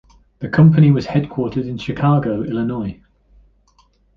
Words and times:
The 0.39 0.49
company 0.49 0.89
was 0.89 1.05
headquartered 1.05 1.67
in 1.69 1.77
Chicago, 1.77 2.41
Illinois. 2.41 2.99